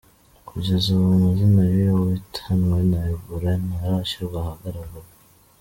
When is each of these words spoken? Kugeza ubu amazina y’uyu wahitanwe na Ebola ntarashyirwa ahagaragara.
Kugeza 0.47 0.85
ubu 0.93 1.05
amazina 1.13 1.61
y’uyu 1.71 1.93
wahitanwe 2.01 2.77
na 2.89 2.99
Ebola 3.13 3.51
ntarashyirwa 3.65 4.37
ahagaragara. 4.43 5.09